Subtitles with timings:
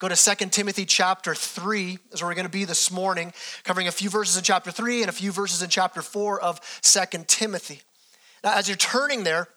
[0.00, 3.32] go to 2 Timothy chapter 3, is where we're going to be this morning,
[3.64, 6.58] covering a few verses in chapter 3 and a few verses in chapter 4 of
[6.80, 7.82] 2 Timothy.
[8.42, 9.48] Now, as you're turning there,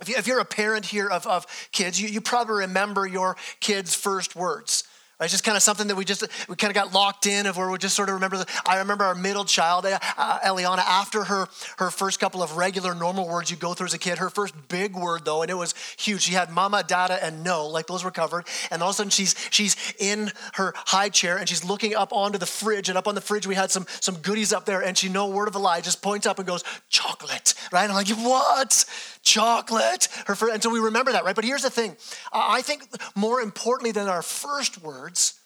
[0.00, 3.94] if, you, are a parent here of, of kids, you, you probably remember your kids'
[3.94, 4.82] first words.
[5.20, 7.56] It's just kind of something that we just we kind of got locked in of
[7.56, 8.36] where we just sort of remember.
[8.36, 9.98] The, I remember our middle child, uh,
[10.44, 11.48] Eliana, after her
[11.78, 14.18] her first couple of regular normal words you go through as a kid.
[14.18, 16.22] Her first big word though, and it was huge.
[16.22, 18.46] She had mama, dada, and no, like those were covered.
[18.70, 22.12] And all of a sudden she's she's in her high chair and she's looking up
[22.12, 22.88] onto the fridge.
[22.88, 25.26] And up on the fridge we had some some goodies up there, and she no
[25.26, 27.54] word of a lie just points up and goes chocolate.
[27.72, 27.90] Right?
[27.90, 28.84] I'm like what?
[29.22, 30.06] Chocolate.
[30.26, 31.34] Her first, and so we remember that, right?
[31.34, 31.96] But here's the thing.
[32.32, 32.84] I think
[33.16, 35.40] more importantly than our first word words.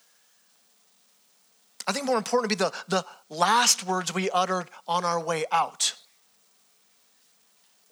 [1.87, 5.45] I think more important to be the, the last words we uttered on our way
[5.51, 5.95] out.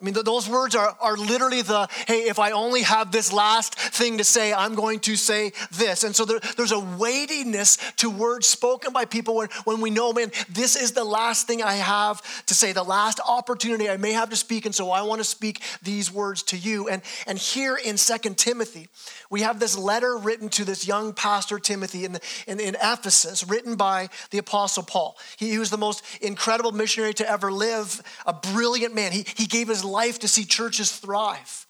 [0.01, 3.75] I mean, those words are, are literally the, hey, if I only have this last
[3.75, 6.03] thing to say, I'm going to say this.
[6.03, 10.11] And so there, there's a weightiness to words spoken by people when, when we know,
[10.11, 14.13] man, this is the last thing I have to say, the last opportunity I may
[14.13, 14.65] have to speak.
[14.65, 16.89] And so I want to speak these words to you.
[16.89, 18.87] And, and here in Second Timothy,
[19.29, 23.47] we have this letter written to this young pastor, Timothy, in, the, in, in Ephesus,
[23.47, 25.15] written by the Apostle Paul.
[25.37, 29.11] He, he was the most incredible missionary to ever live, a brilliant man.
[29.11, 31.67] He, he gave his life to see churches thrive.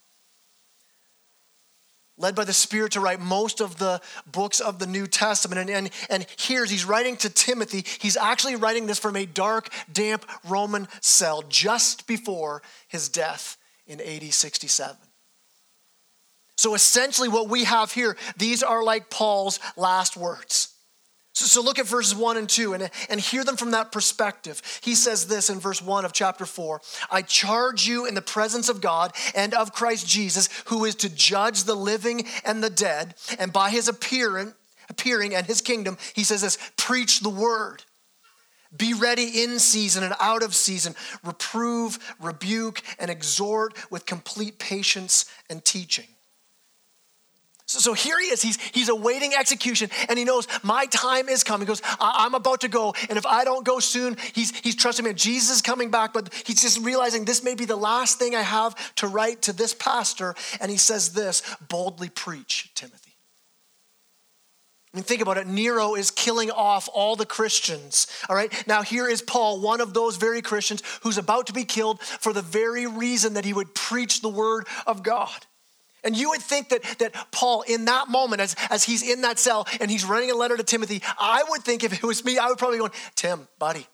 [2.18, 4.00] Led by the Spirit to write most of the
[4.32, 5.60] books of the New Testament.
[5.60, 7.84] And, and, and here's, he's writing to Timothy.
[8.00, 14.00] He's actually writing this from a dark, damp Roman cell just before his death in
[14.00, 14.96] AD 67.
[16.58, 20.71] So essentially, what we have here, these are like Paul's last words.
[21.34, 24.62] So, so look at verses 1 and 2 and, and hear them from that perspective.
[24.82, 28.68] He says this in verse 1 of chapter 4 I charge you in the presence
[28.70, 33.16] of God and of Christ Jesus, who is to judge the living and the dead,
[33.40, 34.54] and by his appearing,
[34.90, 37.84] appearing and his kingdom, he says this preach the word.
[38.76, 40.96] Be ready in season and out of season.
[41.26, 46.08] Reprove, rebuke, and exhort with complete patience and teaching.
[47.72, 48.42] So, so, here he is.
[48.42, 51.66] He's, he's awaiting execution and he knows my time is coming.
[51.66, 52.94] He goes, I'm about to go.
[53.08, 55.14] And if I don't go soon, he's, he's trusting me.
[55.14, 58.42] Jesus is coming back, but he's just realizing this may be the last thing I
[58.42, 60.36] have to write to this pastor.
[60.60, 63.14] And he says this boldly preach, Timothy.
[64.94, 65.48] I mean, think about it.
[65.48, 68.08] Nero is killing off all the Christians.
[68.28, 68.52] All right.
[68.68, 72.34] Now, here is Paul, one of those very Christians who's about to be killed for
[72.34, 75.46] the very reason that he would preach the word of God.
[76.04, 79.38] And you would think that, that Paul, in that moment, as, as he's in that
[79.38, 82.38] cell and he's writing a letter to Timothy, I would think if it was me,
[82.38, 83.86] I would probably go, Tim, buddy,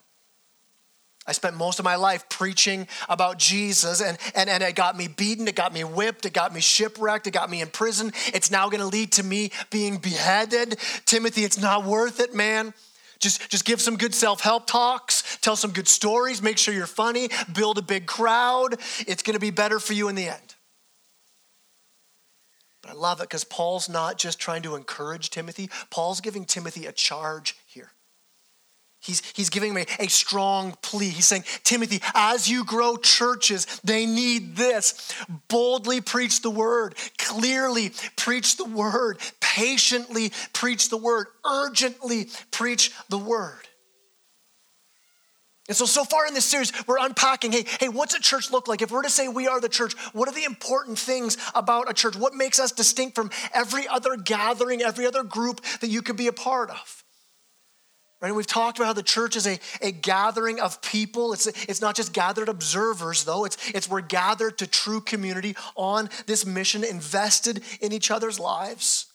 [1.28, 5.10] I spent most of my life preaching about Jesus, and, and, and it got me
[5.10, 8.14] beaten, it got me whipped, it got me shipwrecked, it got me in prison.
[8.28, 10.78] It's now gonna lead to me being beheaded.
[11.06, 12.74] Timothy, it's not worth it, man.
[13.20, 16.86] Just, just give some good self help talks, tell some good stories, make sure you're
[16.86, 18.80] funny, build a big crowd.
[19.06, 20.47] It's gonna be better for you in the end.
[22.90, 26.92] I love it because Paul's not just trying to encourage Timothy, Paul's giving Timothy a
[26.92, 27.92] charge here.
[29.00, 31.10] He's, he's giving me a strong plea.
[31.10, 35.14] He's saying, Timothy, as you grow churches, they need this.
[35.48, 43.18] Boldly preach the word, clearly preach the word, patiently preach the word, urgently preach the
[43.18, 43.68] word.
[45.68, 48.68] And so, so far in this series, we're unpacking hey, hey, what's a church look
[48.68, 48.82] like?
[48.82, 51.94] If we're to say we are the church, what are the important things about a
[51.94, 52.16] church?
[52.16, 56.28] What makes us distinct from every other gathering, every other group that you could be
[56.28, 57.04] a part of?
[58.22, 58.34] Right?
[58.34, 61.34] We've talked about how the church is a, a gathering of people.
[61.34, 63.46] It's, it's not just gathered observers, though.
[63.46, 69.08] It's, it's we're gathered to true community on this mission, invested in each other's lives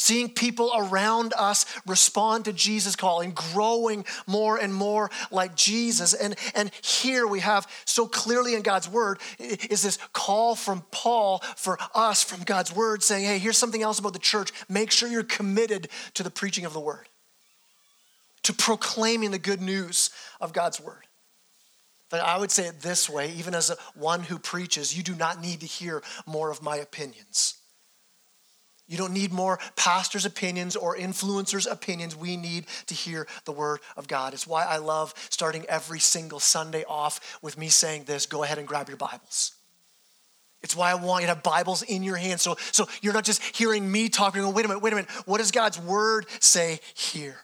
[0.00, 6.14] seeing people around us respond to Jesus' call and growing more and more like Jesus.
[6.14, 11.40] And, and here we have so clearly in God's word is this call from Paul
[11.54, 14.52] for us from God's word saying, hey, here's something else about the church.
[14.70, 17.06] Make sure you're committed to the preaching of the word,
[18.44, 20.08] to proclaiming the good news
[20.40, 21.04] of God's word.
[22.08, 25.14] But I would say it this way, even as a, one who preaches, you do
[25.14, 27.59] not need to hear more of my opinions.
[28.90, 32.16] You don't need more pastors' opinions or influencers' opinions.
[32.16, 34.34] We need to hear the word of God.
[34.34, 38.58] It's why I love starting every single Sunday off with me saying this go ahead
[38.58, 39.52] and grab your Bibles.
[40.60, 42.42] It's why I want you to have Bibles in your hands.
[42.42, 45.10] So, so you're not just hearing me talking, wait a minute, wait a minute.
[45.24, 47.38] What does God's word say here?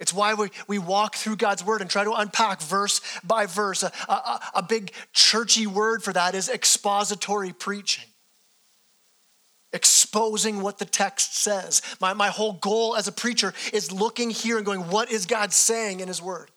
[0.00, 3.82] It's why we, we walk through God's word and try to unpack verse by verse.
[3.82, 8.06] A, a, a big churchy word for that is expository preaching.
[9.72, 11.82] Exposing what the text says.
[12.00, 15.52] My, my whole goal as a preacher is looking here and going, what is God
[15.52, 16.50] saying in His Word?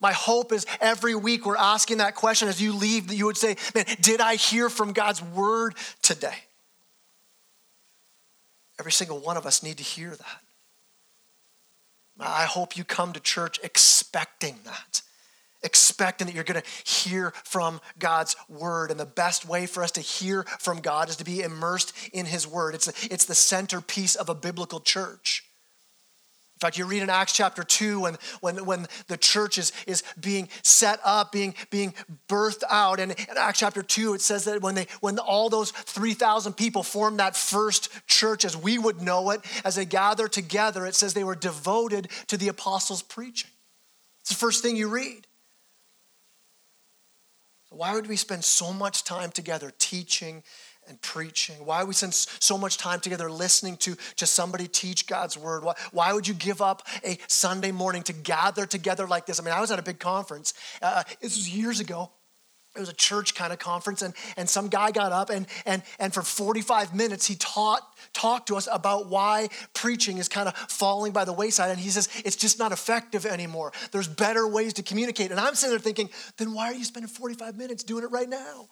[0.00, 3.36] My hope is every week we're asking that question as you leave, that you would
[3.36, 6.34] say, Man, did I hear from God's Word today?
[8.78, 10.40] Every single one of us need to hear that.
[12.18, 15.00] I hope you come to church expecting that
[15.62, 18.90] expecting that you're going to hear from God's word.
[18.90, 22.26] And the best way for us to hear from God is to be immersed in
[22.26, 22.74] his word.
[22.74, 25.44] It's, a, it's the centerpiece of a biblical church.
[26.60, 30.02] In fact, you read in Acts chapter 2 when, when, when the church is, is
[30.20, 31.94] being set up, being, being
[32.28, 33.00] birthed out.
[33.00, 36.82] And in Acts chapter 2, it says that when, they, when all those 3,000 people
[36.82, 41.14] formed that first church as we would know it, as they gathered together, it says
[41.14, 43.50] they were devoted to the apostles' preaching.
[44.20, 45.26] It's the first thing you read.
[47.70, 50.42] Why would we spend so much time together teaching
[50.88, 51.64] and preaching?
[51.64, 55.62] Why would we spend so much time together listening to, to somebody teach God's word?
[55.62, 59.40] Why, why would you give up a Sunday morning to gather together like this?
[59.40, 60.52] I mean, I was at a big conference.
[60.82, 62.10] Uh, this was years ago
[62.76, 65.82] it was a church kind of conference and, and some guy got up and, and,
[65.98, 67.82] and for 45 minutes he taught
[68.12, 71.90] talked to us about why preaching is kind of falling by the wayside and he
[71.90, 73.72] says it's just not effective anymore.
[73.90, 75.30] There's better ways to communicate.
[75.30, 78.28] And i'm sitting there thinking then why are you spending 45 minutes doing it right
[78.28, 78.68] now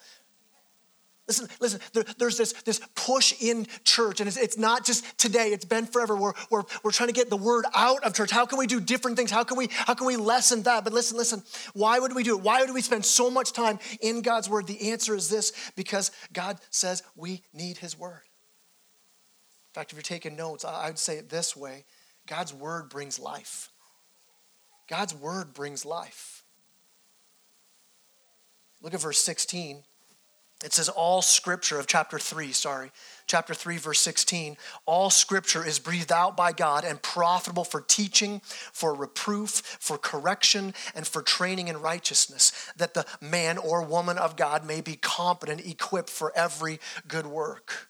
[1.29, 5.49] Listen, listen, there, there's this, this push in church, and it's, it's not just today,
[5.49, 6.17] it's been forever.
[6.17, 8.31] We're, we're, we're trying to get the word out of church.
[8.31, 9.31] How can we do different things?
[9.31, 10.85] How can we, how can we lessen that?
[10.85, 11.43] But listen, listen,
[11.75, 12.43] why would we do it?
[12.43, 14.67] Why would we spend so much time in God's word?
[14.67, 18.23] The answer is this because God says we need his word.
[19.69, 21.85] In fact, if you're taking notes, I would say it this way
[22.27, 23.69] God's word brings life.
[24.89, 26.43] God's word brings life.
[28.81, 29.83] Look at verse 16.
[30.65, 32.91] It says, all scripture of chapter 3, sorry,
[33.29, 34.57] chapter 3, verse 16,
[34.87, 38.41] all scripture is breathed out by God and profitable for teaching,
[38.73, 44.37] for reproof, for correction, and for training in righteousness, that the man or woman of
[44.37, 47.89] God may be competent, equipped for every good work.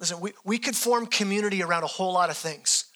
[0.00, 2.86] Listen, we, we could form community around a whole lot of things.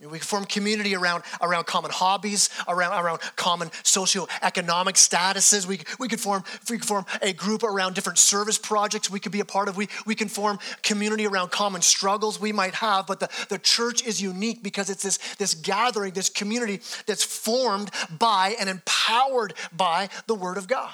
[0.00, 5.66] We can form community around, around common hobbies, around, around common socioeconomic statuses.
[5.66, 9.32] We, we, could form, we could form a group around different service projects we could
[9.32, 9.76] be a part of.
[9.76, 13.08] We, we can form community around common struggles we might have.
[13.08, 17.90] But the, the church is unique because it's this, this gathering, this community that's formed
[18.08, 20.92] by and empowered by the Word of God.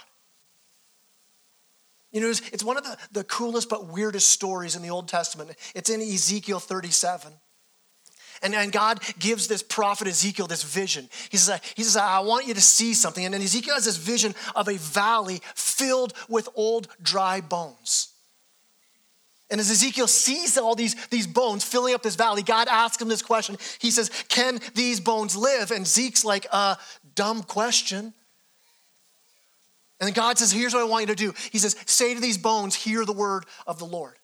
[2.11, 5.09] You know, it's, it's one of the, the coolest but weirdest stories in the Old
[5.09, 5.51] Testament.
[5.75, 7.33] It's in Ezekiel 37.
[8.44, 11.08] And, and God gives this prophet Ezekiel this vision.
[11.31, 13.25] He says, he says, I want you to see something.
[13.25, 18.12] And then Ezekiel has this vision of a valley filled with old dry bones.
[19.50, 23.08] And as Ezekiel sees all these, these bones filling up this valley, God asks him
[23.08, 23.56] this question.
[23.79, 25.70] He says, Can these bones live?
[25.70, 26.76] And Zeke's like, a
[27.14, 28.12] dumb question.
[30.00, 31.32] And then God says, Here's what I want you to do.
[31.50, 34.17] He says, Say to these bones, Hear the word of the Lord.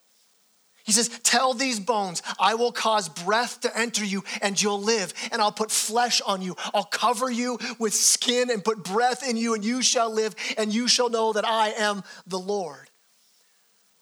[0.85, 5.13] He says, Tell these bones, I will cause breath to enter you and you'll live,
[5.31, 6.57] and I'll put flesh on you.
[6.75, 10.73] I'll cover you with skin and put breath in you, and you shall live, and
[10.75, 12.91] you shall know that I am the Lord.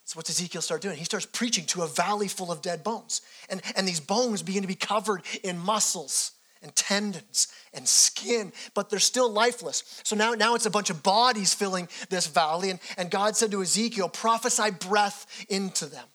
[0.05, 0.97] So, what does Ezekiel start doing?
[0.97, 3.21] He starts preaching to a valley full of dead bones.
[3.51, 6.33] And, and these bones begin to be covered in muscles
[6.63, 10.01] and tendons and skin, but they're still lifeless.
[10.05, 12.71] So now, now it's a bunch of bodies filling this valley.
[12.71, 16.07] And, and God said to Ezekiel, prophesy breath into them.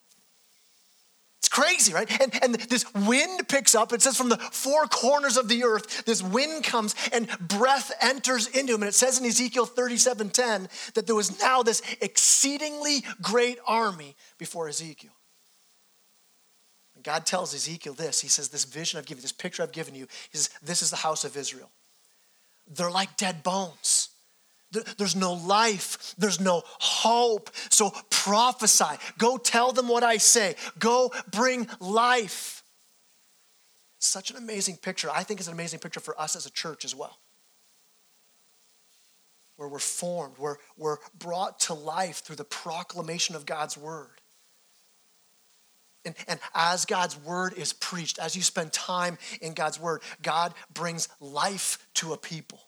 [1.44, 2.10] It's crazy, right?
[2.22, 3.92] And, and this wind picks up.
[3.92, 8.48] It says from the four corners of the earth, this wind comes and breath enters
[8.48, 8.82] into him.
[8.82, 14.16] And it says in Ezekiel 37 10 that there was now this exceedingly great army
[14.38, 15.12] before Ezekiel.
[16.96, 19.74] And God tells Ezekiel this He says, This vision I've given you, this picture I've
[19.74, 21.70] given you, He says, This is the house of Israel.
[22.74, 24.13] They're like dead bones.
[24.98, 26.16] There's no life.
[26.18, 27.50] There's no hope.
[27.70, 28.98] So prophesy.
[29.18, 30.56] Go tell them what I say.
[30.80, 32.64] Go bring life.
[34.00, 35.10] Such an amazing picture.
[35.10, 37.18] I think it's an amazing picture for us as a church as well.
[39.56, 44.20] Where we're formed, where we're brought to life through the proclamation of God's word.
[46.06, 50.54] And, and as God's word is preached, as you spend time in God's word, God
[50.74, 52.60] brings life to a people.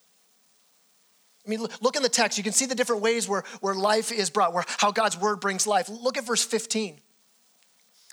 [1.46, 2.38] I mean, look in the text.
[2.38, 5.40] You can see the different ways where, where life is brought, where how God's word
[5.40, 5.90] brings life.
[5.90, 7.00] Look at verse 15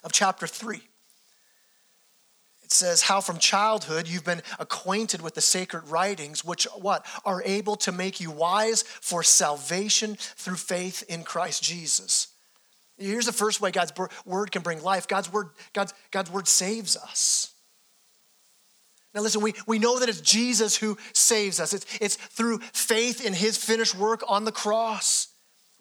[0.05, 0.83] of chapter 3.
[2.63, 7.43] It says how from childhood you've been acquainted with the sacred writings which what are
[7.45, 12.29] able to make you wise for salvation through faith in Christ Jesus.
[12.99, 13.93] Here's the first way God's
[14.25, 15.09] word can bring life.
[15.09, 17.52] God's word God's God's word saves us.
[19.15, 21.73] Now, listen, we, we know that it's Jesus who saves us.
[21.75, 25.29] It's, it's through faith in his finished work on the cross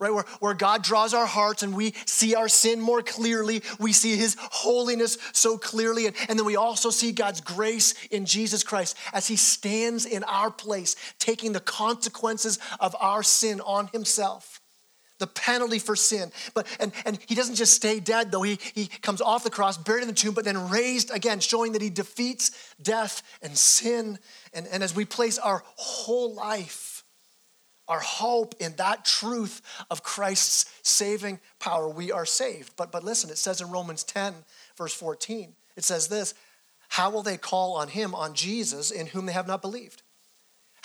[0.02, 0.12] right?
[0.12, 3.62] Where, where God draws our hearts and we see our sin more clearly.
[3.80, 6.08] We see his holiness so clearly.
[6.08, 10.24] And, and then we also see God's grace in Jesus Christ as he stands in
[10.24, 14.61] our place, taking the consequences of our sin on himself.
[15.22, 16.32] The penalty for sin.
[16.54, 18.42] But and, and he doesn't just stay dead, though.
[18.42, 21.74] He, he comes off the cross, buried in the tomb, but then raised again, showing
[21.74, 24.18] that he defeats death and sin.
[24.54, 26.92] And, and as we place our whole life
[27.92, 32.72] our hope in that truth of Christ's saving power, we are saved.
[32.78, 34.34] But, but listen, it says in Romans 10,
[34.78, 36.34] verse 14, it says this
[36.88, 40.01] How will they call on him, on Jesus, in whom they have not believed?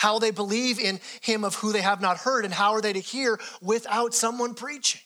[0.06, 2.44] How they believe in him of who they have not heard?
[2.44, 5.00] And how are they to hear without someone preaching?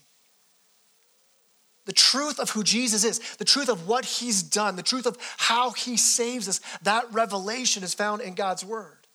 [1.86, 5.16] The truth of who Jesus is, the truth of what he's done, the truth of
[5.38, 9.06] how he saves us, that revelation is found in God's word.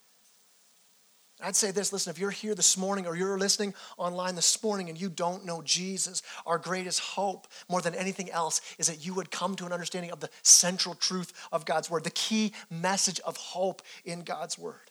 [1.39, 4.89] I'd say this listen, if you're here this morning or you're listening online this morning
[4.89, 9.13] and you don't know Jesus, our greatest hope, more than anything else, is that you
[9.13, 13.19] would come to an understanding of the central truth of God's word, the key message
[13.19, 14.89] of hope in God's word.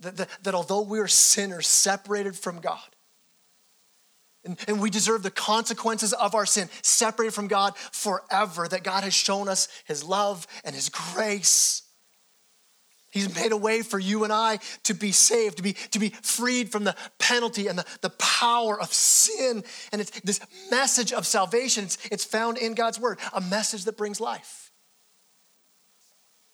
[0.00, 2.78] That, that, that although we are sinners separated from God,
[4.44, 9.02] and, and we deserve the consequences of our sin, separated from God forever, that God
[9.04, 11.82] has shown us his love and his grace
[13.16, 16.10] He's made a way for you and I to be saved, to be, to be
[16.10, 19.64] freed from the penalty and the, the power of sin.
[19.90, 20.38] And it's this
[20.70, 24.70] message of salvation, it's, it's found in God's word, a message that brings life.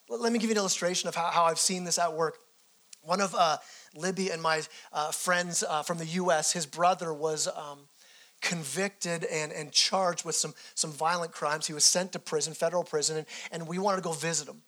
[0.08, 2.38] Let me give you an illustration of how, how I've seen this at work.
[3.02, 3.58] One of uh,
[3.96, 7.80] Libby and my uh, friends uh, from the US, his brother was um,
[8.40, 11.66] convicted and, and charged with some, some violent crimes.
[11.66, 14.62] He was sent to prison, federal prison, and, and we wanted to go visit him.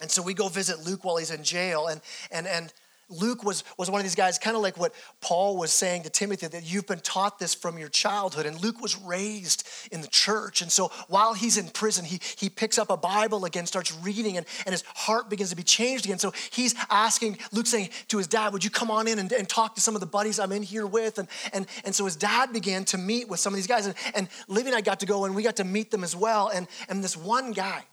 [0.00, 2.00] And so we go visit Luke while he's in jail, and,
[2.32, 2.72] and, and
[3.10, 6.10] Luke was, was one of these guys, kind of like what Paul was saying to
[6.10, 8.46] Timothy, that you've been taught this from your childhood.
[8.46, 10.62] And Luke was raised in the church.
[10.62, 14.36] And so while he's in prison, he, he picks up a Bible again, starts reading,
[14.36, 16.18] and, and his heart begins to be changed again.
[16.18, 19.48] So he's asking, Luke saying to his dad, Would you come on in and, and
[19.48, 21.18] talk to some of the buddies I'm in here with?
[21.18, 23.86] And, and, and so his dad began to meet with some of these guys.
[23.86, 26.14] And, and Libby and I got to go, and we got to meet them as
[26.14, 26.48] well.
[26.48, 27.84] And, and this one guy,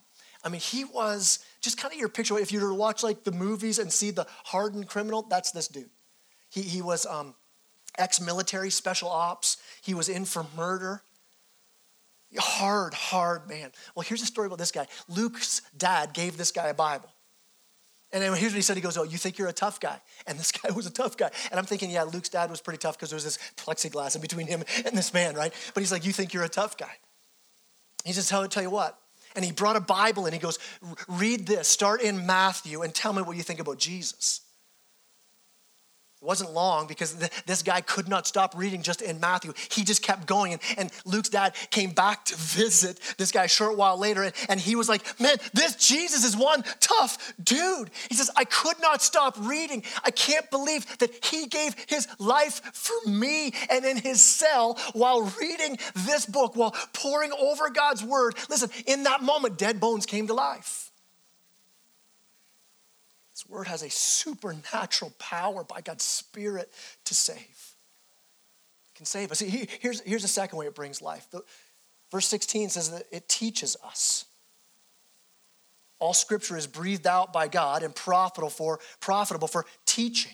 [0.48, 2.39] I mean, he was just kind of your picture.
[2.39, 5.68] If you were to watch like the movies and see the hardened criminal, that's this
[5.68, 5.89] dude.
[6.50, 7.36] He, he was um,
[7.98, 11.01] ex military special ops, he was in for murder.
[12.38, 13.72] Hard, hard man.
[13.94, 14.88] Well, here's a story about this guy.
[15.10, 17.10] Luke's dad gave this guy a Bible.
[18.13, 18.77] And then here's what he said.
[18.77, 20.00] He goes, Oh, you think you're a tough guy?
[20.27, 21.30] And this guy was a tough guy.
[21.51, 24.22] And I'm thinking, yeah, Luke's dad was pretty tough because there was this plexiglass in
[24.22, 25.54] between him and this man, right?
[25.74, 26.94] But he's like, You think you're a tough guy?
[28.06, 28.98] He says, Tell, tell you what,
[29.36, 30.60] and he brought a Bible and he goes,
[31.07, 34.41] Read this, start in Matthew, and tell me what you think about Jesus.
[36.19, 39.53] It wasn't long because this guy could not stop reading just in Matthew.
[39.69, 40.53] He just kept going.
[40.53, 44.24] And, and Luke's dad came back to visit this guy a short while later.
[44.24, 47.91] And, and he was like, Man, this Jesus is one tough dude.
[48.09, 49.83] He says, I could not stop reading.
[50.03, 55.21] I can't believe that he gave his life for me and in his cell while
[55.39, 58.33] reading this book, while poring over God's word.
[58.50, 60.87] Listen, in that moment, dead bones came to life
[63.50, 66.72] word has a supernatural power by God's Spirit
[67.06, 67.38] to save.
[67.38, 69.39] It can save us.
[69.39, 71.27] Here's, here's the second way it brings life.
[71.32, 71.42] The,
[72.12, 74.25] verse 16 says that it teaches us.
[76.00, 80.34] All scripture is breathed out by God and profitable for, profitable for teaching.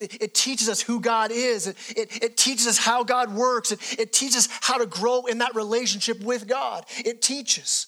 [0.00, 1.68] It, teaches us who God is.
[1.68, 3.70] It, it, it teaches us how God works.
[3.70, 6.84] It, it teaches us how to grow in that relationship with God.
[7.04, 7.86] It teaches.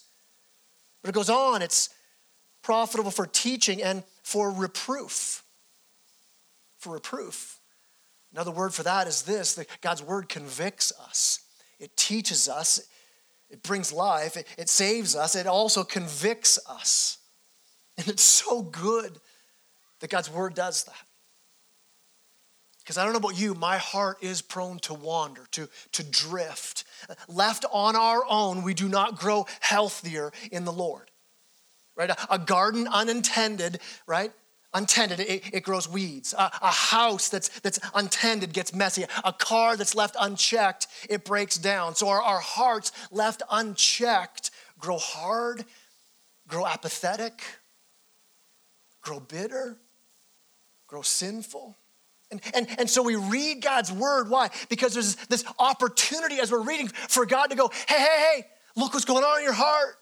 [1.01, 1.89] But it goes on, it's
[2.65, 5.43] profitable for teaching and for reproof.
[6.79, 7.59] For reproof.
[8.33, 11.41] Another word for that is this that God's word convicts us,
[11.79, 12.81] it teaches us,
[13.51, 17.19] it brings life, it, it saves us, it also convicts us.
[17.97, 19.19] And it's so good
[19.99, 21.05] that God's word does that.
[22.79, 26.83] Because I don't know about you, my heart is prone to wander, to, to drift.
[27.29, 31.09] Left on our own, we do not grow healthier in the Lord
[31.95, 32.11] right?
[32.29, 34.31] A, garden unintended, right?
[34.73, 36.33] Untended, it, it grows weeds.
[36.37, 39.05] A, a, house that's, that's untended gets messy.
[39.23, 41.95] A car that's left unchecked, it breaks down.
[41.95, 45.63] So our, our hearts left unchecked grow hard
[46.47, 47.41] grow apathetic,
[49.01, 49.77] grow bitter,
[50.87, 51.75] grow sinful.
[52.31, 54.29] And, and, and so we read God's word.
[54.29, 54.49] Why?
[54.69, 58.93] Because there's this opportunity as we're reading for God to go, hey, hey, hey, look
[58.93, 59.95] what's going on in your heart.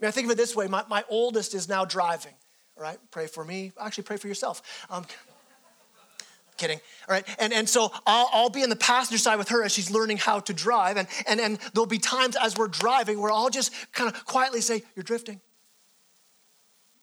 [0.00, 2.32] I, mean, I think of it this way my, my oldest is now driving.
[2.76, 3.72] All right, pray for me.
[3.78, 4.86] Actually, pray for yourself.
[4.88, 5.04] Um,
[6.56, 6.80] kidding.
[7.08, 7.26] All right.
[7.38, 10.18] And, and so I'll, I'll, be in the passenger side with her as she's learning
[10.18, 10.96] how to drive.
[10.96, 14.60] And, and, and there'll be times as we're driving where I'll just kind of quietly
[14.60, 15.40] say, You're drifting.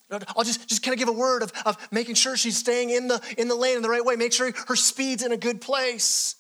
[0.10, 3.10] I'll just, just kind of give a word of, of making sure she's staying in
[3.10, 5.60] the, in the lane in the right way, make sure her speed's in a good
[5.60, 6.38] place.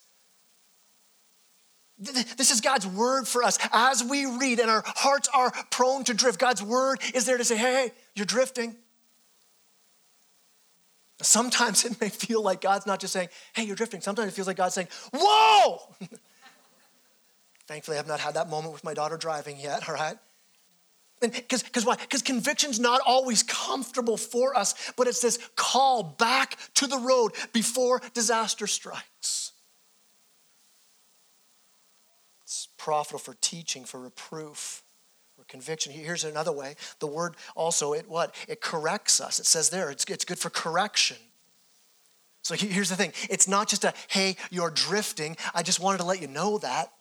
[2.00, 3.58] This is God's word for us.
[3.72, 7.44] As we read and our hearts are prone to drift, God's word is there to
[7.44, 8.75] say, hey, you're drifting.
[11.22, 14.01] Sometimes it may feel like God's not just saying, hey, you're drifting.
[14.01, 15.96] Sometimes it feels like God's saying, whoa!
[17.68, 20.18] Thankfully, I've not had that moment with my daughter driving yet, all right?
[21.20, 21.96] Because why?
[21.96, 27.32] Because conviction's not always comfortable for us, but it's this call back to the road
[27.54, 29.51] before disaster strikes.
[32.44, 34.84] It's profitable for teaching, for reproof,
[35.36, 35.91] for conviction.
[35.91, 36.75] Here's another way.
[37.00, 38.34] The word also, it what?
[38.48, 39.39] It corrects us.
[39.39, 41.17] It says there, it's, it's good for correction.
[42.43, 45.36] So here's the thing it's not just a, hey, you're drifting.
[45.53, 46.91] I just wanted to let you know that.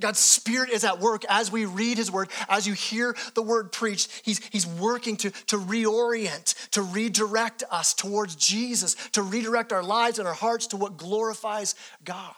[0.00, 3.72] God's Spirit is at work as we read His Word, as you hear the Word
[3.72, 4.22] preached.
[4.24, 10.18] He's, he's working to, to reorient, to redirect us towards Jesus, to redirect our lives
[10.18, 11.74] and our hearts to what glorifies
[12.04, 12.34] God.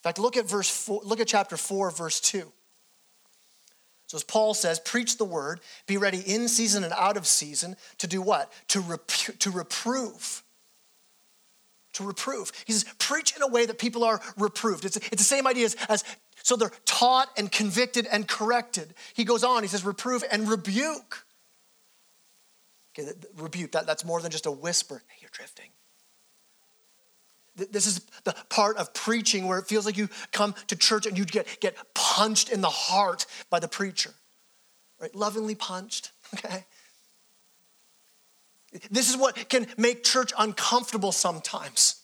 [0.00, 2.50] In fact, look at verse four, look at chapter 4, verse 2.
[4.06, 7.76] So as Paul says, preach the word, be ready in season and out of season
[7.98, 8.52] to do what?
[8.68, 10.42] To, rep- to reprove
[11.94, 12.52] to reprove.
[12.66, 14.84] He says, preach in a way that people are reproved.
[14.84, 16.04] It's, it's the same idea as, as
[16.42, 18.94] so they're taught and convicted and corrected.
[19.14, 21.24] He goes on, he says, reprove and rebuke.
[22.98, 25.02] Okay, rebuke, that, that's more than just a whisper.
[25.08, 25.66] Hey, you're drifting.
[27.70, 31.16] This is the part of preaching where it feels like you come to church and
[31.18, 34.10] you get, get punched in the heart by the preacher,
[35.00, 35.14] right?
[35.14, 36.64] Lovingly punched, okay?
[38.90, 41.96] This is what can make church uncomfortable sometimes.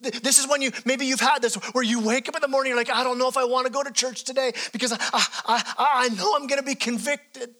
[0.00, 2.70] This is when you, maybe you've had this where you wake up in the morning,
[2.70, 4.98] you're like, I don't know if I want to go to church today because I,
[5.02, 7.54] I, I know I'm going to be convicted.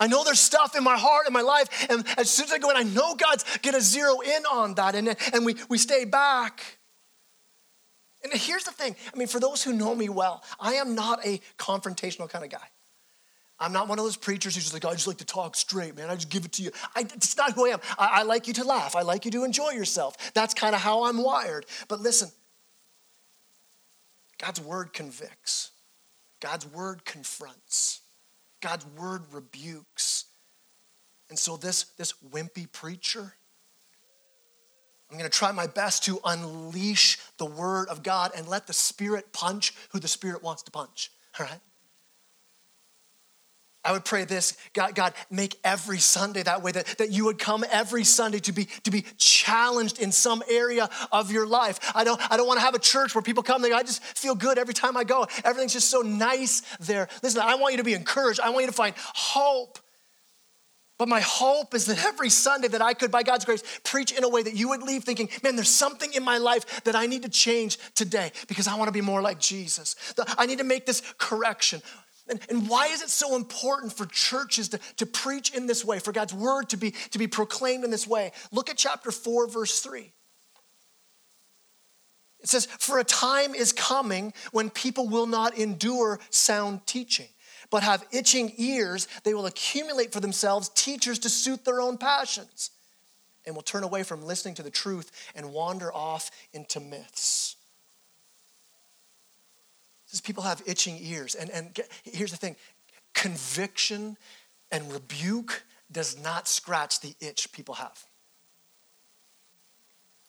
[0.00, 1.86] I know there's stuff in my heart and my life.
[1.90, 4.74] And as soon as I go in, I know God's going to zero in on
[4.74, 4.94] that.
[4.94, 6.78] And, and we, we stay back.
[8.22, 11.24] And here's the thing I mean, for those who know me well, I am not
[11.24, 12.68] a confrontational kind of guy.
[13.60, 15.96] I'm not one of those preachers who's just like, I just like to talk straight,
[15.96, 16.10] man.
[16.10, 16.70] I just give it to you.
[16.94, 17.80] I, it's not who I am.
[17.98, 18.94] I, I like you to laugh.
[18.94, 20.32] I like you to enjoy yourself.
[20.32, 21.66] That's kind of how I'm wired.
[21.88, 22.30] But listen,
[24.38, 25.72] God's word convicts,
[26.40, 28.00] God's word confronts,
[28.60, 30.24] God's word rebukes.
[31.30, 33.34] And so, this, this wimpy preacher,
[35.10, 38.72] I'm going to try my best to unleash the word of God and let the
[38.72, 41.10] Spirit punch who the Spirit wants to punch.
[41.38, 41.60] All right?
[43.84, 47.38] I would pray this God, God, make every Sunday that way, that, that you would
[47.38, 51.78] come every Sunday to be, to be challenged in some area of your life.
[51.94, 54.02] I don't, I don't want to have a church where people come, they I just
[54.02, 55.26] feel good every time I go.
[55.44, 57.08] Everything's just so nice there.
[57.22, 58.40] Listen, I want you to be encouraged.
[58.40, 59.78] I want you to find hope.
[60.98, 64.24] But my hope is that every Sunday that I could, by God's grace, preach in
[64.24, 67.06] a way that you would leave thinking, man, there's something in my life that I
[67.06, 69.94] need to change today because I want to be more like Jesus.
[70.36, 71.80] I need to make this correction.
[72.28, 75.98] And, and why is it so important for churches to, to preach in this way,
[75.98, 78.32] for God's word to be, to be proclaimed in this way?
[78.52, 80.12] Look at chapter 4, verse 3.
[82.40, 87.28] It says, For a time is coming when people will not endure sound teaching,
[87.70, 89.08] but have itching ears.
[89.24, 92.70] They will accumulate for themselves teachers to suit their own passions
[93.44, 97.57] and will turn away from listening to the truth and wander off into myths
[100.08, 101.34] says people have itching ears.
[101.34, 102.56] And, and get, here's the thing
[103.14, 104.16] conviction
[104.70, 108.04] and rebuke does not scratch the itch people have.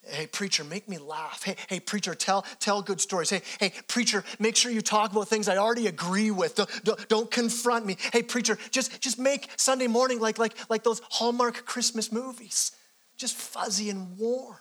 [0.08, 1.44] Hey, preacher, make me laugh.
[1.44, 3.30] Hey, hey, preacher, tell, tell good stories.
[3.30, 6.56] Hey, hey, preacher, make sure you talk about things I already agree with.
[6.56, 7.98] Don't, don't, don't confront me.
[8.14, 12.72] Hey, preacher, just, just make Sunday morning like, like, like those Hallmark Christmas movies,
[13.18, 14.56] just fuzzy and warm.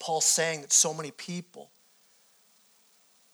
[0.00, 1.70] Paul's saying that so many people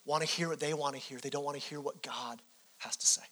[0.04, 1.18] want to hear what they want to hear.
[1.18, 2.42] They don't want to hear what God
[2.78, 3.22] has to say.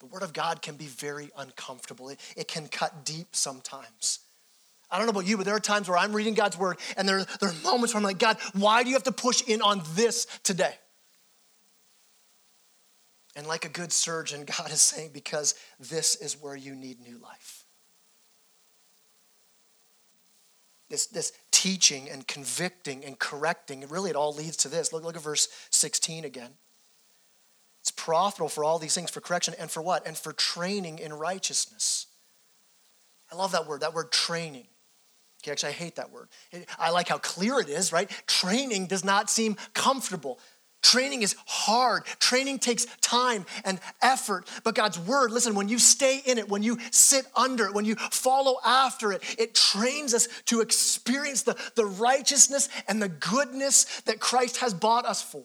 [0.00, 4.20] The Word of God can be very uncomfortable, it, it can cut deep sometimes.
[4.90, 7.08] I don't know about you, but there are times where I'm reading God's word and
[7.08, 9.60] there, there are moments where I'm like, God, why do you have to push in
[9.60, 10.74] on this today?
[13.34, 17.18] And like a good surgeon, God is saying, because this is where you need new
[17.18, 17.65] life.
[20.88, 24.92] This, this teaching and convicting and correcting, really it all leads to this.
[24.92, 26.50] Look, look at verse 16 again.
[27.80, 30.06] It's profitable for all these things, for correction and for what?
[30.06, 32.06] And for training in righteousness.
[33.30, 34.66] I love that word, that word training.
[35.42, 36.28] Okay, actually, I hate that word.
[36.78, 38.10] I like how clear it is, right?
[38.26, 40.40] Training does not seem comfortable.
[40.86, 42.04] Training is hard.
[42.20, 44.48] Training takes time and effort.
[44.62, 47.84] But God's word, listen, when you stay in it, when you sit under it, when
[47.84, 54.00] you follow after it, it trains us to experience the, the righteousness and the goodness
[54.02, 55.42] that Christ has bought us for.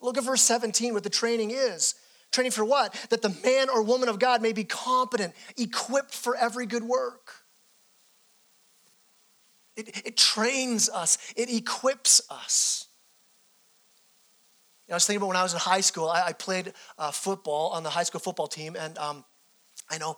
[0.00, 1.94] Look at verse 17, what the training is.
[2.32, 2.94] Training for what?
[3.10, 7.34] That the man or woman of God may be competent, equipped for every good work.
[9.76, 12.88] It, it trains us, it equips us.
[14.86, 16.72] You know, I was thinking about when I was in high school, I, I played
[16.98, 19.24] uh, football on the high school football team, and um,
[19.88, 20.16] I know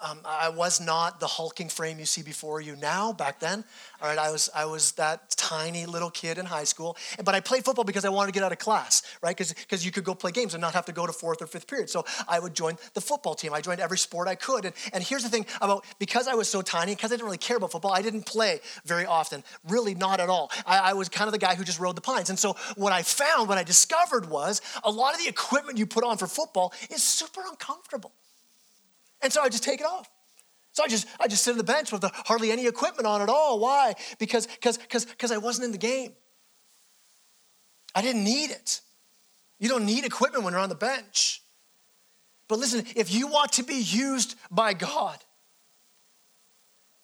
[0.00, 3.12] um, I was not the hulking frame you see before you now.
[3.12, 3.64] Back then,
[4.02, 7.40] all right, I was I was that tiny little kid in high school, but I
[7.40, 9.34] played football because I wanted to get out of class, right?
[9.34, 11.46] Because because you could go play games and not have to go to fourth or
[11.46, 11.88] fifth period.
[11.88, 13.54] So I would join the football team.
[13.54, 16.48] I joined every sport I could, and and here's the thing about because I was
[16.48, 19.94] so tiny, because I didn't really care about football, I didn't play very often, really
[19.94, 20.50] not at all.
[20.66, 22.28] I, I was kind of the guy who just rode the pines.
[22.28, 25.86] And so what I found, what I discovered was a lot of the equipment you
[25.86, 28.12] put on for football is super uncomfortable.
[29.26, 30.08] And so I just take it off.
[30.70, 33.28] So I just I just sit on the bench with hardly any equipment on at
[33.28, 33.58] all.
[33.58, 33.94] Why?
[34.20, 36.12] Because because because because I wasn't in the game.
[37.92, 38.82] I didn't need it.
[39.58, 41.42] You don't need equipment when you're on the bench.
[42.46, 45.18] But listen, if you want to be used by God,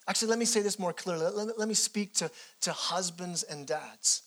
[0.07, 1.27] actually, let me say this more clearly.
[1.35, 2.31] Let, let me speak to,
[2.61, 4.23] to husbands and dads.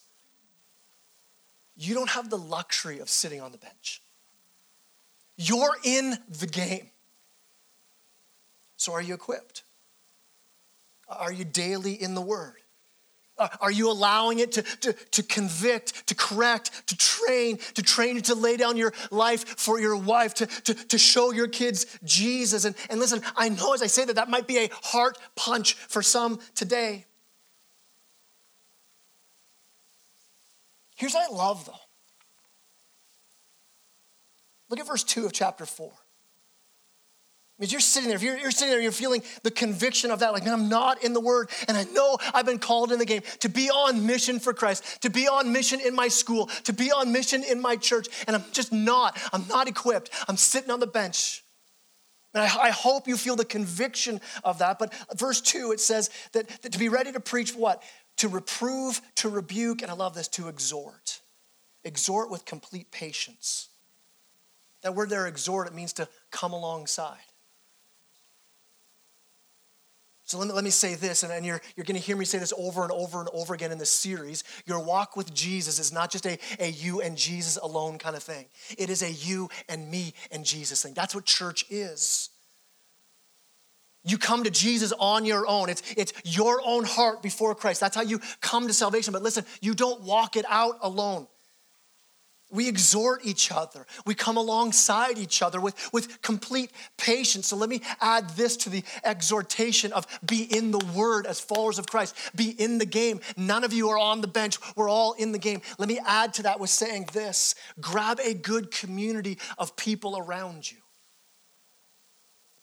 [1.77, 4.01] You don't have the luxury of sitting on the bench.
[5.37, 6.89] You're in the game.
[8.77, 9.63] So, are you equipped?
[11.07, 12.55] Are you daily in the Word?
[13.59, 18.21] Are you allowing it to, to, to convict, to correct, to train, to train you
[18.21, 22.63] to lay down your life for your wife, to, to, to show your kids Jesus?
[22.63, 25.73] And, and listen, I know as I say that, that might be a heart punch
[25.73, 27.05] for some today.
[30.95, 31.73] Here's what I love though.
[34.69, 35.91] Look at verse 2 of chapter 4
[37.59, 40.33] means you're sitting there, if you're, you're sitting there, you're feeling the conviction of that,
[40.33, 43.05] like, man, I'm not in the Word, and I know I've been called in the
[43.05, 46.73] game to be on mission for Christ, to be on mission in my school, to
[46.73, 49.17] be on mission in my church, and I'm just not.
[49.31, 50.09] I'm not equipped.
[50.27, 51.45] I'm sitting on the bench.
[52.33, 54.77] And I, I hope you feel the conviction of that.
[54.77, 57.81] But verse 2, it says that, that to be ready to preach what?
[58.17, 61.21] To reprove, to rebuke, and I love this, to exhort.
[61.85, 63.69] Exhort with complete patience.
[64.81, 67.15] That word there, exhort, it means to come alongside.
[70.25, 72.25] So let me, let me say this, and, and you're, you're going to hear me
[72.25, 74.43] say this over and over and over again in this series.
[74.65, 78.23] Your walk with Jesus is not just a, a you and Jesus alone kind of
[78.23, 80.95] thing, it is a you and me and Jesus thing.
[80.95, 82.31] That's what church is.
[84.03, 85.69] You come to Jesus on your own.
[85.69, 87.79] It's, it's your own heart before Christ.
[87.79, 89.13] That's how you come to salvation.
[89.13, 91.27] But listen, you don't walk it out alone.
[92.55, 93.85] We exhort each other.
[94.05, 97.47] We come alongside each other with, with complete patience.
[97.47, 101.77] So let me add this to the exhortation of be in the word as followers
[101.77, 102.15] of Christ.
[102.35, 103.19] Be in the game.
[103.35, 104.57] None of you are on the bench.
[104.75, 105.61] We're all in the game.
[105.77, 110.71] Let me add to that with saying this grab a good community of people around
[110.71, 110.77] you.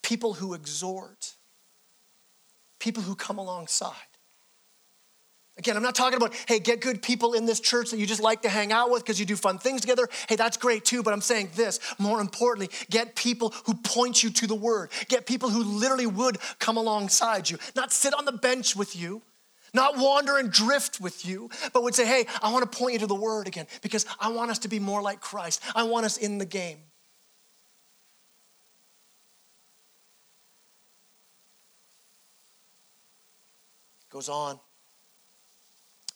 [0.02, 1.35] People who exhort,
[2.78, 4.12] people who come alongside.
[5.58, 8.22] Again, I'm not talking about, hey, get good people in this church that you just
[8.22, 10.08] like to hang out with because you do fun things together.
[10.28, 14.30] Hey, that's great too, but I'm saying this more importantly, get people who point you
[14.30, 14.90] to the word.
[15.08, 19.20] Get people who literally would come alongside you, not sit on the bench with you,
[19.74, 22.98] not wander and drift with you, but would say, hey, I want to point you
[23.00, 25.62] to the word again because I want us to be more like Christ.
[25.74, 26.78] I want us in the game.
[34.10, 34.58] Goes on.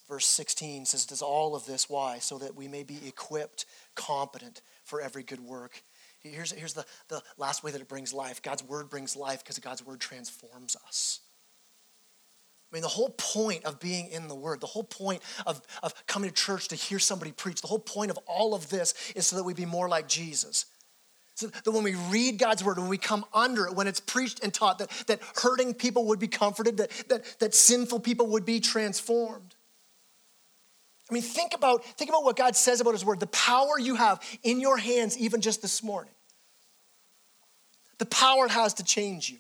[0.09, 2.19] Verse 16 says, Does all of this, why?
[2.19, 5.83] So that we may be equipped, competent for every good work.
[6.21, 9.59] Here's, here's the, the last way that it brings life God's word brings life because
[9.59, 11.21] God's word transforms us.
[12.71, 15.95] I mean, the whole point of being in the Word, the whole point of, of
[16.07, 19.29] coming to church to hear somebody preach, the whole point of all of this is
[19.29, 20.66] so that we be more like Jesus.
[21.37, 24.42] So that when we read God's word, when we come under it, when it's preached
[24.42, 28.45] and taught, that, that hurting people would be comforted, that, that, that sinful people would
[28.45, 29.55] be transformed.
[31.09, 33.95] I mean, think about, think about what God says about his word, the power you
[33.95, 36.12] have in your hands, even just this morning.
[37.99, 39.38] The power it has to change you.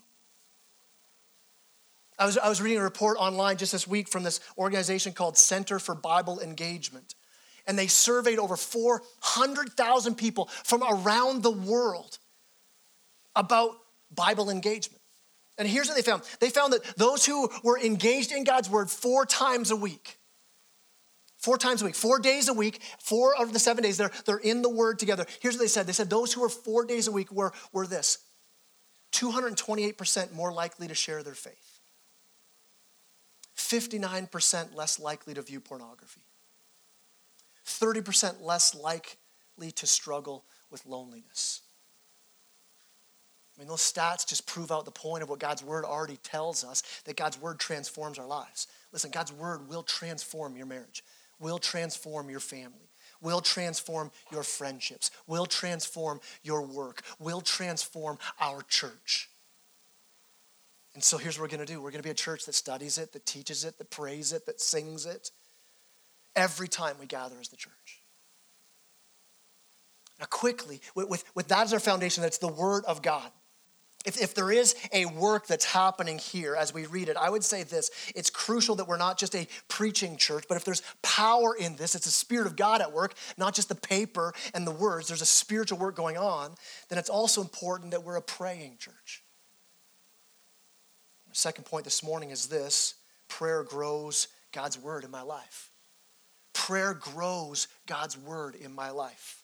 [2.18, 5.36] I was, I was reading a report online just this week from this organization called
[5.36, 7.14] Center for Bible Engagement
[7.66, 12.18] and they surveyed over 400,000 people from around the world
[13.34, 13.72] about
[14.14, 15.02] Bible engagement.
[15.58, 18.90] And here's what they found they found that those who were engaged in God's word
[18.90, 20.15] four times a week,
[21.46, 24.36] four times a week, four days a week, four of the seven days, they're, they're
[24.38, 25.24] in the word together.
[25.40, 27.86] Here's what they said they said those who were four days a week were, were
[27.86, 28.18] this
[29.12, 31.78] 228% more likely to share their faith,
[33.56, 36.22] 59% less likely to view pornography.
[37.64, 41.62] 30% less likely to struggle with loneliness.
[43.56, 46.64] I mean, those stats just prove out the point of what God's word already tells
[46.64, 48.66] us that God's word transforms our lives.
[48.92, 51.02] Listen, God's word will transform your marriage,
[51.38, 58.62] will transform your family, will transform your friendships, will transform your work, will transform our
[58.62, 59.28] church.
[60.94, 62.54] And so here's what we're going to do we're going to be a church that
[62.54, 65.30] studies it, that teaches it, that prays it, that sings it
[66.34, 68.02] every time we gather as the church.
[70.18, 73.30] Now, quickly, with, with, with that as our foundation, that's the Word of God.
[74.06, 77.44] If, if there is a work that's happening here as we read it, I would
[77.44, 81.54] say this it's crucial that we're not just a preaching church, but if there's power
[81.54, 84.70] in this, it's the Spirit of God at work, not just the paper and the
[84.70, 86.54] words, there's a spiritual work going on,
[86.88, 89.22] then it's also important that we're a praying church.
[91.26, 92.94] My second point this morning is this
[93.28, 95.70] prayer grows God's word in my life
[96.56, 99.42] prayer grows God's word in my life.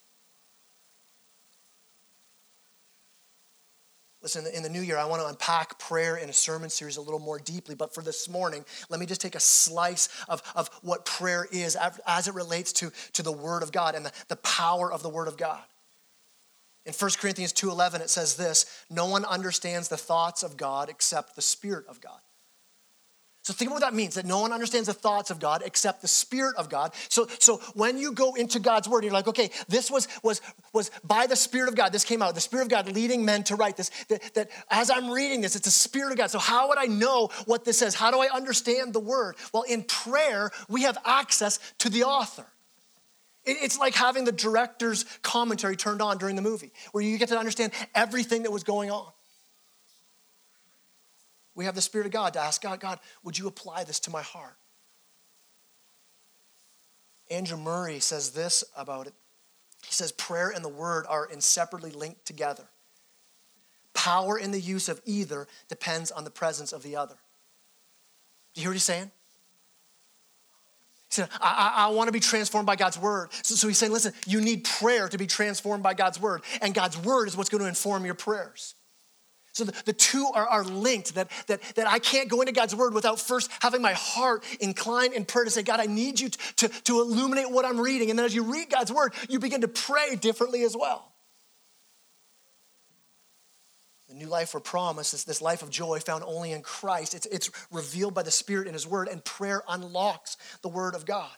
[4.22, 7.00] Listen, in the new year, I want to unpack prayer in a sermon series a
[7.00, 7.74] little more deeply.
[7.74, 11.76] But for this morning, let me just take a slice of, of what prayer is
[12.06, 15.08] as it relates to, to the Word of God and the, the power of the
[15.08, 15.62] Word of God.
[16.86, 21.34] In 1 Corinthians 2.11, it says this, No one understands the thoughts of God except
[21.34, 22.20] the Spirit of God.
[23.42, 26.00] So think about what that means that no one understands the thoughts of God except
[26.00, 26.94] the Spirit of God.
[27.08, 30.40] So, so when you go into God's word, you're like, okay, this was, was,
[30.72, 31.92] was by the Spirit of God.
[31.92, 33.90] This came out, the Spirit of God leading men to write this.
[34.08, 36.30] That, that as I'm reading this, it's the Spirit of God.
[36.30, 37.96] So how would I know what this says?
[37.96, 39.34] How do I understand the word?
[39.52, 42.46] Well, in prayer, we have access to the author.
[43.44, 47.38] It's like having the director's commentary turned on during the movie, where you get to
[47.38, 49.10] understand everything that was going on.
[51.54, 54.10] We have the Spirit of God to ask God, God, would you apply this to
[54.10, 54.56] my heart?
[57.30, 59.14] Andrew Murray says this about it.
[59.84, 62.64] He says, prayer and the word are inseparably linked together.
[63.94, 67.16] Power in the use of either depends on the presence of the other.
[68.54, 69.10] Do you hear what he's saying?
[71.08, 73.30] He said, I, I, I want to be transformed by God's word.
[73.42, 76.42] So, so he's saying, listen, you need prayer to be transformed by God's word.
[76.62, 78.74] And God's word is what's going to inform your prayers.
[79.52, 82.74] So the, the two are, are linked, that, that, that I can't go into God's
[82.74, 86.30] word without first having my heart inclined in prayer to say, God, I need you
[86.30, 88.08] to, to, to illuminate what I'm reading.
[88.08, 91.12] And then as you read God's word, you begin to pray differently as well.
[94.08, 97.14] The new life we're promised is this life of joy found only in Christ.
[97.14, 101.06] It's, it's revealed by the Spirit in His Word, and prayer unlocks the Word of
[101.06, 101.30] God.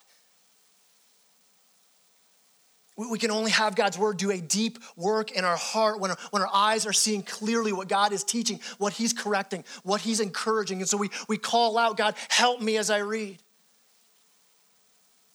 [2.96, 6.16] We can only have God's word do a deep work in our heart when our,
[6.30, 10.20] when our eyes are seeing clearly what God is teaching, what He's correcting, what He's
[10.20, 10.78] encouraging.
[10.78, 13.38] And so we, we call out, God, help me as I read.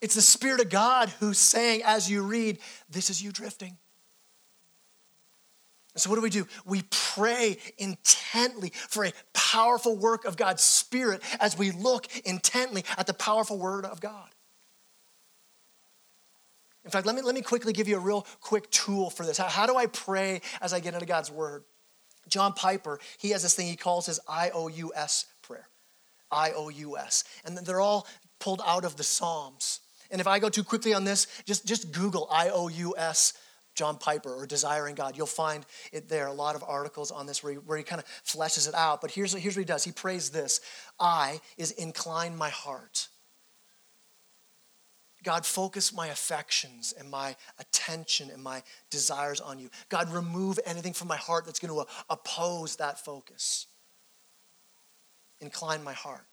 [0.02, 3.78] It's the Spirit of God who's saying as you read, this is you drifting.
[5.94, 6.48] And so, what do we do?
[6.66, 13.06] We pray intently for a powerful work of God's Spirit as we look intently at
[13.06, 14.30] the powerful Word of God.
[16.90, 19.38] In fact, let me, let me quickly give you a real quick tool for this.
[19.38, 21.64] How, how do I pray as I get into God's word?
[22.30, 25.68] John Piper, he has this thing he calls his IOUS prayer.
[26.34, 27.26] IOUS.
[27.46, 28.08] And they're all
[28.40, 29.82] pulled out of the Psalms.
[30.10, 33.34] And if I go too quickly on this, just, just Google IOUS
[33.76, 35.16] John Piper or Desiring God.
[35.16, 38.02] You'll find it there, a lot of articles on this where he, where he kind
[38.02, 39.00] of fleshes it out.
[39.00, 40.60] But here's, here's what he does he prays this
[41.00, 43.10] I is incline my heart
[45.24, 49.70] God, focus my affections and my attention and my desires on you.
[49.90, 53.68] God, remove anything from my heart that's going to uh, oppose that focus.
[55.42, 56.26] Incline my heart.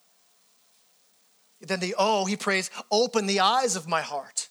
[1.60, 4.48] Then the O, he prays, open the eyes of my heart.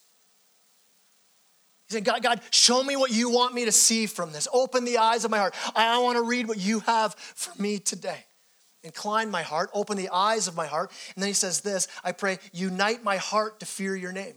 [1.88, 4.48] He said, God, God, show me what you want me to see from this.
[4.52, 5.54] Open the eyes of my heart.
[5.76, 8.26] I want to read what you have for me today.
[8.86, 10.92] Incline my heart, open the eyes of my heart.
[11.16, 14.36] And then he says this I pray, unite my heart to fear your name.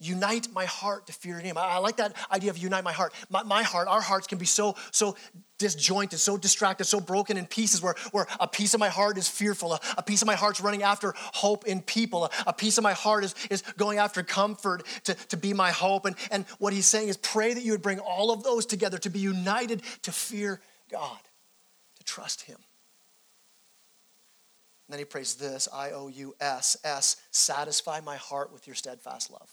[0.00, 1.56] Unite my heart to fear your name.
[1.56, 3.12] I, like that idea of unite my heart.
[3.28, 5.14] My, my heart, our hearts can be so, so
[5.58, 9.28] disjointed, so distracted, so broken in pieces where, where a piece of my heart is
[9.28, 12.78] fearful, a, a piece of my heart's running after hope in people, a, a, piece
[12.78, 16.06] of my heart is, is going after comfort to, to be my hope.
[16.06, 18.98] And, and what he's saying is pray that you would bring all of those together
[18.98, 21.20] to be united to fear God,
[22.02, 22.56] to trust him.
[24.86, 28.76] And then he prays this I O U S S, satisfy my heart with your
[28.76, 29.50] steadfast love.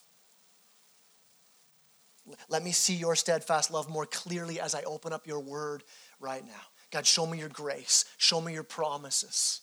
[2.48, 5.84] Let me see your steadfast love more clearly as I open up your word
[6.20, 6.62] right now.
[6.92, 9.62] God, show me your grace, show me your promises.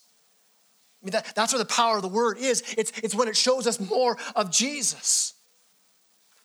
[1.03, 2.63] I mean, that, that's where the power of the word is.
[2.77, 5.35] It's, it's when it shows us more of Jesus.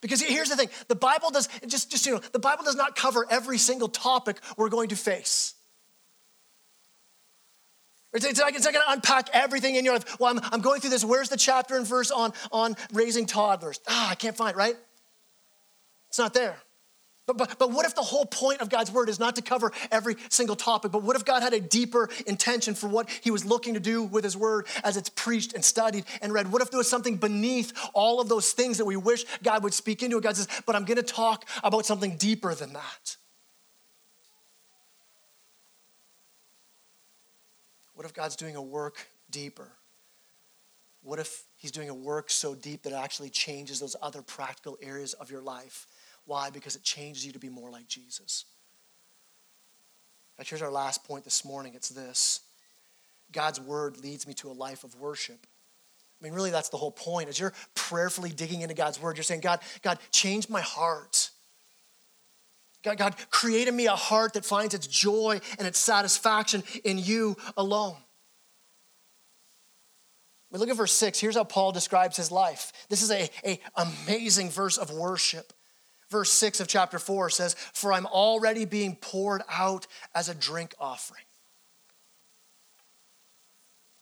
[0.02, 2.96] Because here's the thing the Bible does, just, just you know, the Bible does not
[2.96, 5.54] cover every single topic we're going to face.
[8.13, 10.19] It's, like, it's not going to unpack everything in your life.
[10.19, 11.06] Well, I'm, I'm going through this.
[11.06, 13.80] Where's the chapter and verse on, on raising toddlers?
[13.88, 14.76] Ah, I can't find, right?
[16.10, 16.58] It's not there.
[17.28, 19.71] But, but, but what if the whole point of God's word is not to cover
[19.91, 20.91] every single topic?
[20.91, 24.04] But what if God had a deeper intention for what he was looking to do
[24.04, 26.52] with his word as it's preached and studied and read?
[26.52, 29.74] What if there was something beneath all of those things that we wish God would
[29.74, 30.19] speak into?
[30.19, 33.15] God says, but I'm going to talk about something deeper than that.
[38.02, 39.68] What if God's doing a work deeper?
[41.04, 44.76] What if he's doing a work so deep that it actually changes those other practical
[44.82, 45.86] areas of your life?
[46.26, 46.50] Why?
[46.50, 48.46] Because it changes you to be more like Jesus.
[50.40, 52.40] Now, here's our last point this morning it's this
[53.32, 55.46] God's word leads me to a life of worship.
[56.20, 57.30] I mean, really, that's the whole point.
[57.30, 61.30] As you're prayerfully digging into God's word, you're saying, God, God, change my heart.
[62.84, 66.98] God, God, create in me a heart that finds its joy and its satisfaction in
[66.98, 67.96] you alone.
[70.52, 71.20] We look at verse six.
[71.20, 72.74] Here's how Paul describes his life.
[72.89, 75.54] This is a, a amazing verse of worship
[76.12, 80.76] verse 6 of chapter 4 says, For I'm already being poured out as a drink
[80.78, 81.24] offering.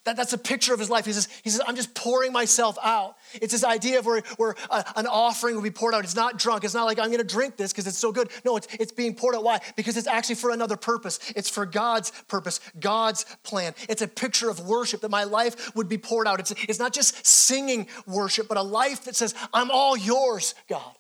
[0.10, 1.06] That, that's a picture of his life.
[1.06, 3.16] He says, he says, I'm just pouring myself out.
[3.36, 6.04] It's this idea of where, where a, an offering will be poured out.
[6.04, 6.64] It's not drunk.
[6.64, 8.32] It's not like I'm going to drink this because it's so good.
[8.44, 9.44] No, it's, it's being poured out.
[9.44, 9.60] Why?
[9.76, 11.20] Because it's actually for another purpose.
[11.36, 13.76] It's for God's purpose, God's plan.
[13.88, 16.40] It's a picture of worship that my life would be poured out.
[16.40, 20.96] It's, it's not just singing worship, but a life that says, I'm all yours, God.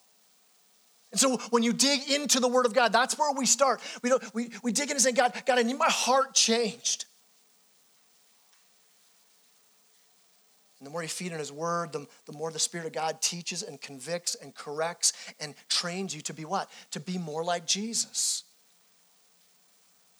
[1.11, 3.81] And so when you dig into the Word of God, that's where we start.
[4.03, 7.05] We, don't, we, we dig in and say, God, God, I need my heart changed.
[10.79, 13.21] And the more you feed in His Word, the, the more the Spirit of God
[13.21, 16.69] teaches and convicts and corrects and trains you to be what?
[16.91, 18.43] To be more like Jesus.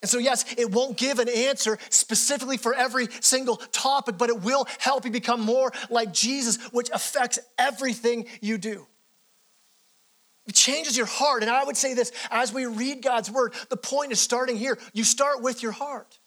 [0.02, 4.42] And so, yes, it won't give an answer specifically for every single topic, but it
[4.42, 8.88] will help you become more like Jesus, which affects everything you do.
[10.48, 11.44] It changes your heart.
[11.44, 14.78] And I would say this as we read God's word, the point is starting here.
[14.94, 16.18] You start with your heart.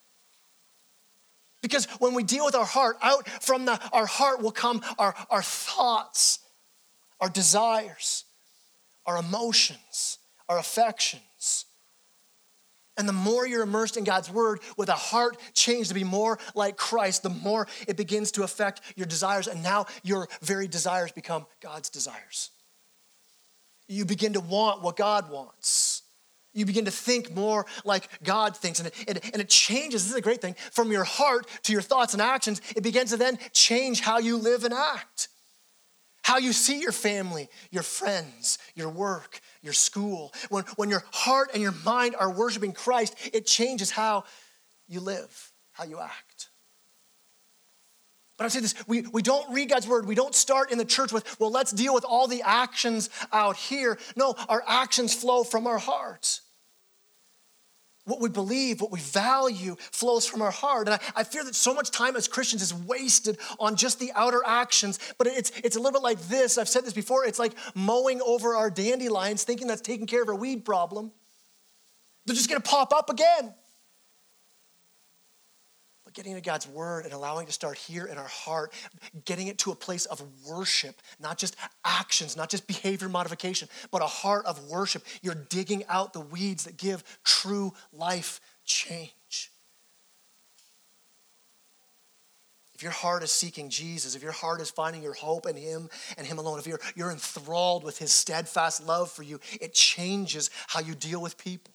[1.63, 5.15] Because when we deal with our heart, out from the, our heart will come our,
[5.31, 6.39] our thoughts,
[7.21, 8.25] our desires,
[9.05, 11.65] our emotions, our affections.
[12.97, 16.37] And the more you're immersed in God's word with a heart changed to be more
[16.53, 19.47] like Christ, the more it begins to affect your desires.
[19.47, 22.51] And now your very desires become God's desires.
[23.87, 25.82] You begin to want what God wants.
[26.53, 28.79] You begin to think more like God thinks.
[28.79, 31.73] And it, it, and it changes, this is a great thing, from your heart to
[31.73, 32.61] your thoughts and actions.
[32.75, 35.29] It begins to then change how you live and act,
[36.21, 40.31] how you see your family, your friends, your work, your school.
[40.49, 44.25] When, when your heart and your mind are worshiping Christ, it changes how
[44.87, 46.49] you live, how you act.
[48.37, 50.05] But I say this we, we don't read God's word.
[50.05, 53.55] We don't start in the church with, well, let's deal with all the actions out
[53.55, 53.97] here.
[54.15, 56.41] No, our actions flow from our hearts.
[58.05, 60.87] What we believe, what we value flows from our heart.
[60.87, 64.11] And I, I fear that so much time as Christians is wasted on just the
[64.13, 64.99] outer actions.
[65.17, 66.57] But it's, it's a little bit like this.
[66.57, 67.25] I've said this before.
[67.25, 71.11] It's like mowing over our dandelions, thinking that's taking care of our weed problem.
[72.25, 73.53] They're just going to pop up again
[76.13, 78.73] getting into God's word and allowing to start here in our heart,
[79.25, 84.01] getting it to a place of worship, not just actions, not just behavior modification, but
[84.01, 85.03] a heart of worship.
[85.21, 89.11] You're digging out the weeds that give true life change.
[92.75, 95.89] If your heart is seeking Jesus, if your heart is finding your hope in Him
[96.17, 100.49] and Him alone, if you're, you're enthralled with His steadfast love for you, it changes
[100.67, 101.73] how you deal with people.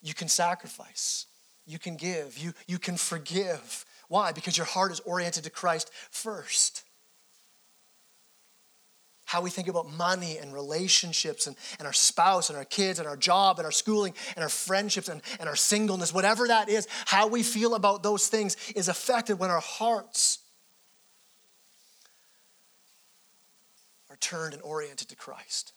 [0.00, 1.26] You can sacrifice,
[1.66, 3.84] you can give, you, you can forgive.
[4.08, 4.32] Why?
[4.32, 6.84] Because your heart is oriented to Christ first
[9.32, 13.08] how we think about money and relationships and, and our spouse and our kids and
[13.08, 16.86] our job and our schooling and our friendships and, and our singleness, whatever that is,
[17.06, 20.40] how we feel about those things is affected when our hearts
[24.10, 25.72] are turned and oriented to Christ.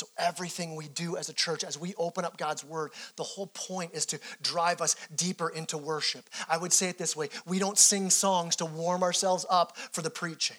[0.00, 3.48] So, everything we do as a church, as we open up God's word, the whole
[3.48, 6.24] point is to drive us deeper into worship.
[6.48, 10.00] I would say it this way we don't sing songs to warm ourselves up for
[10.00, 10.56] the preaching.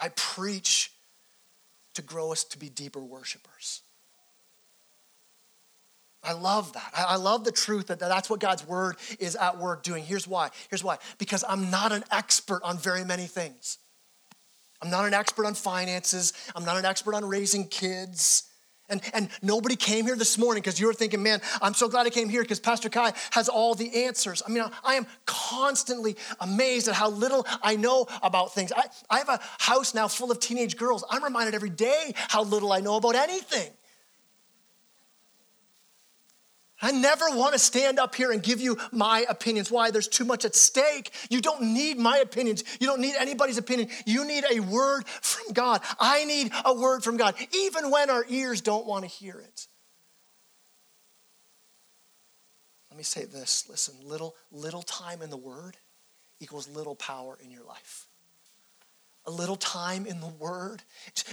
[0.00, 0.92] I preach
[1.92, 3.82] to grow us to be deeper worshipers.
[6.24, 6.90] I love that.
[6.96, 10.04] I love the truth that that's what God's word is at work doing.
[10.04, 10.48] Here's why.
[10.70, 10.96] Here's why.
[11.18, 13.76] Because I'm not an expert on very many things.
[14.82, 16.32] I'm not an expert on finances.
[16.56, 18.48] I'm not an expert on raising kids.
[18.88, 22.06] And, and nobody came here this morning because you were thinking, man, I'm so glad
[22.06, 24.42] I came here because Pastor Kai has all the answers.
[24.46, 28.72] I mean, I am constantly amazed at how little I know about things.
[28.76, 31.04] I, I have a house now full of teenage girls.
[31.08, 33.70] I'm reminded every day how little I know about anything.
[36.82, 39.70] I never want to stand up here and give you my opinions.
[39.70, 39.90] Why?
[39.90, 41.12] There's too much at stake.
[41.30, 42.64] You don't need my opinions.
[42.80, 43.88] You don't need anybody's opinion.
[44.04, 45.80] You need a word from God.
[46.00, 49.66] I need a word from God, even when our ears don't want to hear it.
[52.90, 55.76] Let me say this listen, little, little time in the word
[56.40, 58.08] equals little power in your life
[59.24, 60.82] a little time in the Word.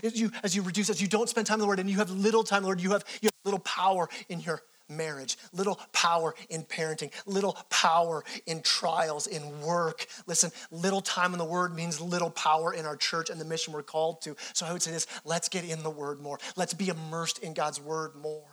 [0.04, 1.98] As you, as you reduce, as you don't spend time in the Word and you
[1.98, 6.36] have little time Word, you have, you have little power in your marriage, little power
[6.50, 10.08] in parenting, little power in trials, in work.
[10.28, 13.74] Listen, little time in the Word means little power in our church and the mission
[13.74, 14.36] we're called to.
[14.54, 17.54] So I would say this let's get in the Word more, let's be immersed in
[17.54, 18.48] God's Word more.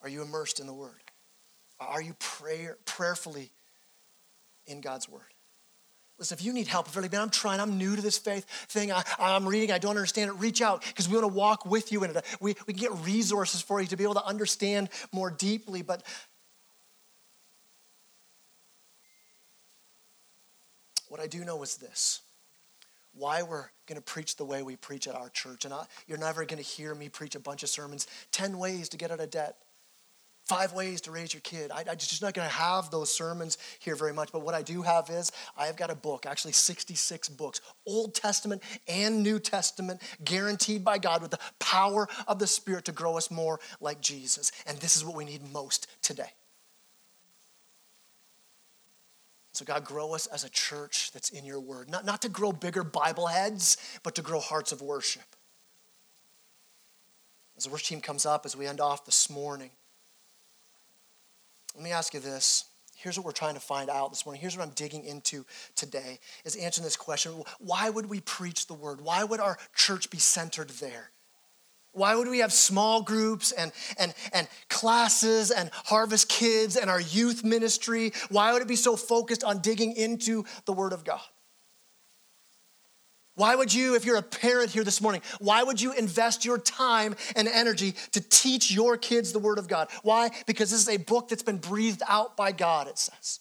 [0.00, 1.02] Are you immersed in the Word?
[1.80, 3.50] Are you prayer, prayerfully
[4.66, 5.34] in God's Word?
[6.18, 8.44] Listen, if you need help, if like, man, I'm trying, I'm new to this faith
[8.68, 11.64] thing, I, am reading, I don't understand it, reach out because we want to walk
[11.64, 12.24] with you in it.
[12.40, 15.82] We, we can get resources for you to be able to understand more deeply.
[15.82, 16.02] But
[21.08, 22.20] what I do know is this
[23.14, 25.64] why we're going to preach the way we preach at our church.
[25.64, 28.88] And I, you're never going to hear me preach a bunch of sermons 10 ways
[28.90, 29.56] to get out of debt
[30.48, 31.70] five ways to raise your kid.
[31.70, 34.32] I, am just not going to have those sermons here very much.
[34.32, 38.62] But what I do have is I've got a book, actually 66 books, Old Testament
[38.88, 43.30] and New Testament, guaranteed by God with the power of the Spirit to grow us
[43.30, 44.50] more like Jesus.
[44.66, 46.32] And this is what we need most today.
[49.52, 51.90] So, God, grow us as a church that's in your word.
[51.90, 55.24] Not, not to grow bigger Bible heads, but to grow hearts of worship.
[57.56, 59.70] As the worship team comes up, as we end off this morning,
[61.74, 62.64] let me ask you this.
[62.96, 64.40] Here's what we're trying to find out this morning.
[64.40, 65.46] Here's what I'm digging into
[65.76, 67.44] today is answering this question.
[67.60, 69.00] Why would we preach the word?
[69.00, 71.10] Why would our church be centered there?
[71.92, 77.00] Why would we have small groups and, and, and classes and harvest kids and our
[77.00, 78.12] youth ministry?
[78.30, 81.20] Why would it be so focused on digging into the Word of God?
[83.38, 86.58] Why would you, if you're a parent here this morning, why would you invest your
[86.58, 89.86] time and energy to teach your kids the Word of God?
[90.02, 90.30] Why?
[90.48, 93.38] Because this is a book that's been breathed out by God, it says.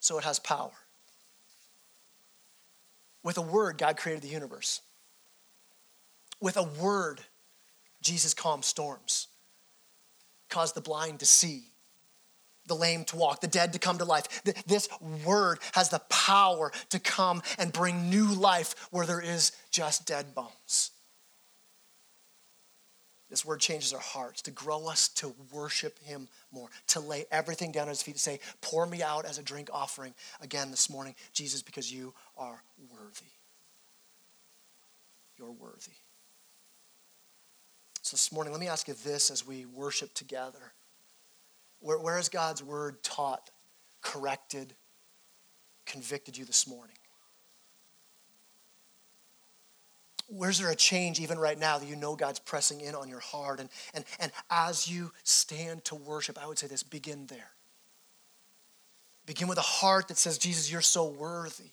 [0.00, 0.70] So it has power.
[3.22, 4.82] With a word, God created the universe.
[6.38, 7.22] With a word,
[8.02, 9.28] Jesus calmed storms,
[10.50, 11.62] caused the blind to see,
[12.66, 14.42] the lame to walk, the dead to come to life.
[14.66, 14.88] This
[15.24, 20.34] word has the power to come and bring new life where there is just dead
[20.34, 20.90] bones.
[23.28, 27.72] This word changes our hearts to grow us to worship Him more, to lay everything
[27.72, 30.88] down at His feet, to say, Pour me out as a drink offering again this
[30.88, 32.62] morning, Jesus, because you are
[32.92, 33.32] worthy.
[35.36, 35.92] You're worthy.
[38.02, 40.72] So this morning, let me ask you this as we worship together.
[41.86, 43.52] Where, where has God's word taught,
[44.02, 44.74] corrected,
[45.84, 46.96] convicted you this morning?
[50.26, 53.20] Where's there a change even right now that you know God's pressing in on your
[53.20, 53.60] heart?
[53.60, 57.52] And, and, and as you stand to worship, I would say this begin there.
[59.24, 61.70] Begin with a heart that says, Jesus, you're so worthy.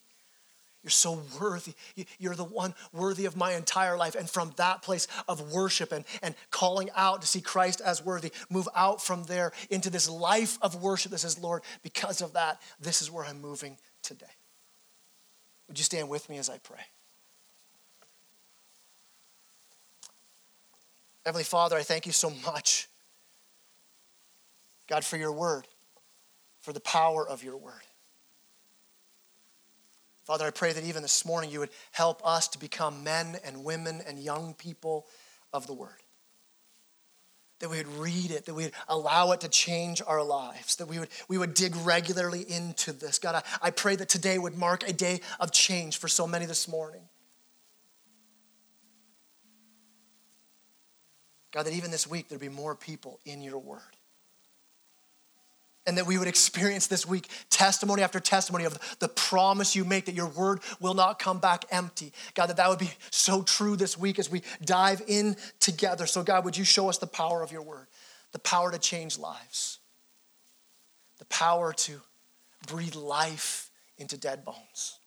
[0.83, 1.73] You're so worthy.
[2.19, 4.15] You're the one worthy of my entire life.
[4.15, 8.31] And from that place of worship and, and calling out to see Christ as worthy,
[8.49, 12.61] move out from there into this life of worship that says, Lord, because of that,
[12.81, 14.25] this is where I'm moving today.
[15.69, 16.81] Would you stand with me as I pray?
[21.25, 22.89] Heavenly Father, I thank you so much,
[24.89, 25.65] God, for your word,
[26.59, 27.83] for the power of your word.
[30.23, 33.63] Father, I pray that even this morning you would help us to become men and
[33.63, 35.05] women and young people
[35.51, 36.01] of the Word.
[37.59, 40.87] That we would read it, that we would allow it to change our lives, that
[40.87, 43.19] we would, we would dig regularly into this.
[43.19, 46.45] God, I, I pray that today would mark a day of change for so many
[46.45, 47.01] this morning.
[51.51, 53.81] God, that even this week there'd be more people in your Word
[55.85, 60.05] and that we would experience this week testimony after testimony of the promise you make
[60.05, 62.13] that your word will not come back empty.
[62.35, 66.05] God, that that would be so true this week as we dive in together.
[66.05, 67.87] So, God, would you show us the power of your word,
[68.31, 69.79] the power to change lives,
[71.19, 72.01] the power to
[72.67, 74.99] breathe life into dead bones.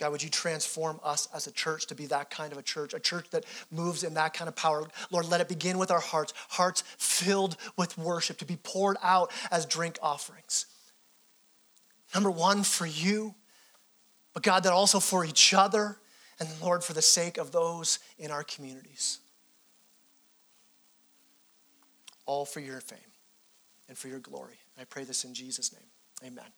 [0.00, 2.94] God, would you transform us as a church to be that kind of a church,
[2.94, 4.88] a church that moves in that kind of power?
[5.10, 9.30] Lord, let it begin with our hearts, hearts filled with worship, to be poured out
[9.50, 10.64] as drink offerings.
[12.14, 13.34] Number one, for you,
[14.32, 15.98] but God, that also for each other,
[16.40, 19.18] and Lord, for the sake of those in our communities.
[22.24, 22.98] All for your fame
[23.86, 24.60] and for your glory.
[24.80, 26.32] I pray this in Jesus' name.
[26.32, 26.50] Amen.